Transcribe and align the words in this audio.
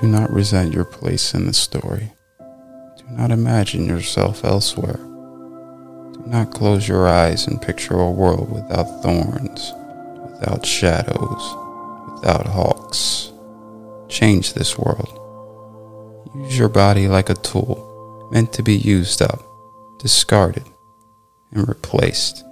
Do 0.00 0.06
not 0.06 0.32
resent 0.32 0.72
your 0.72 0.86
place 0.86 1.34
in 1.34 1.46
the 1.46 1.52
story. 1.52 2.12
Do 2.38 3.04
not 3.10 3.30
imagine 3.30 3.84
yourself 3.84 4.46
elsewhere. 4.46 4.96
Do 4.96 6.22
not 6.24 6.54
close 6.54 6.88
your 6.88 7.06
eyes 7.06 7.46
and 7.46 7.60
picture 7.60 8.00
a 8.00 8.10
world 8.10 8.50
without 8.50 9.02
thorns, 9.02 9.74
without 10.22 10.64
shadows, 10.64 11.54
without 12.14 12.46
hawks. 12.46 13.30
Change 14.08 14.54
this 14.54 14.78
world. 14.78 15.18
Use 16.34 16.58
your 16.58 16.70
body 16.70 17.06
like 17.06 17.28
a 17.28 17.34
tool 17.34 18.30
meant 18.32 18.54
to 18.54 18.62
be 18.62 18.76
used 18.76 19.20
up, 19.20 19.44
discarded, 19.98 20.64
and 21.52 21.68
replaced. 21.68 22.42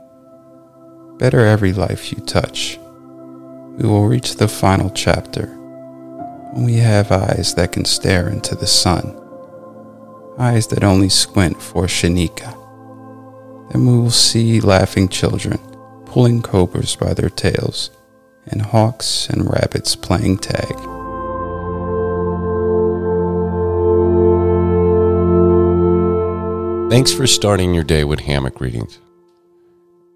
Better 1.17 1.47
every 1.47 1.73
life 1.73 2.13
you 2.13 2.19
touch. 2.27 2.79
We 3.79 3.89
will 3.89 4.07
reach 4.07 4.37
the 4.37 4.49
final 4.49 4.91
chapter 4.91 5.58
when 6.53 6.65
we 6.65 6.75
have 6.75 7.13
eyes 7.13 7.55
that 7.55 7.73
can 7.73 7.85
stare 7.85 8.29
into 8.29 8.55
the 8.55 8.67
sun, 8.67 9.15
eyes 10.39 10.67
that 10.69 10.85
only 10.85 11.09
squint 11.09 11.61
for 11.61 11.87
Shekinah. 11.87 12.57
Then 13.71 13.87
we 13.87 13.99
will 13.99 14.11
see 14.11 14.61
laughing 14.61 15.09
children 15.09 15.59
pulling 16.07 16.41
cobras 16.41 16.97
by 16.97 17.13
their 17.13 17.29
tails 17.29 17.91
and 18.47 18.63
hawks 18.63 19.29
and 19.29 19.51
rabbits 19.51 19.95
playing 19.95 20.39
tag. 20.39 20.75
Thanks 26.91 27.13
for 27.13 27.27
starting 27.27 27.75
your 27.75 27.85
day 27.85 28.05
with 28.05 28.21
hammock 28.21 28.61
readings. 28.61 28.99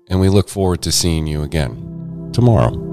And 0.09 0.19
we 0.19 0.31
look 0.31 0.49
forward 0.49 0.81
to 0.83 0.93
seeing 0.93 1.27
you 1.27 1.43
again 1.43 2.31
tomorrow. 2.33 2.92